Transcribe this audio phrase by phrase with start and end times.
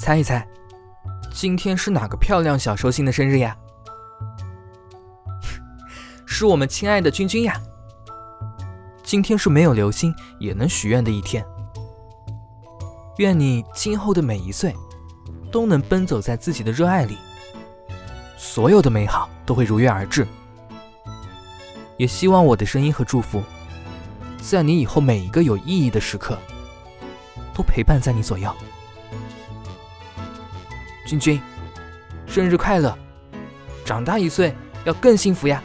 [0.00, 0.48] 猜一猜，
[1.30, 3.54] 今天是哪个漂亮小寿星的生日呀？
[6.24, 7.60] 是我们亲爱的君君呀！
[9.02, 11.44] 今天是没有流星也能许愿的一天。
[13.18, 14.74] 愿你今后的每一岁，
[15.52, 17.18] 都能奔走在自己的热爱里，
[18.38, 20.26] 所有的美好都会如约而至。
[21.98, 23.42] 也希望我的声音和祝福，
[24.40, 26.38] 在你以后每一个有意义的时刻，
[27.52, 28.50] 都陪伴在你左右。
[31.10, 31.40] 君君，
[32.24, 32.96] 生日快乐！
[33.84, 35.60] 长大一岁要更幸福呀！